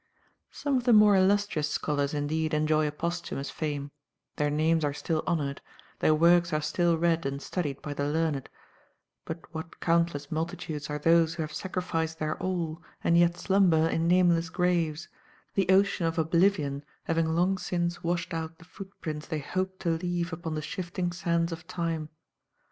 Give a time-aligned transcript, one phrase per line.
[0.49, 3.91] Some of the more illustrious scholars indeed enjoy a posthumous fame,
[4.37, 5.61] their names are still honoured;
[5.99, 8.49] their works are still read and studied by the learned,
[9.25, 14.07] but what countless multitudes are those who have sacrificed their all, and yet slumber in
[14.07, 15.07] nameless graves,
[15.53, 20.33] the ocean of oblivion having long since washed out the footprints they hoped to leave
[20.33, 22.09] upon the shifting sands of Time!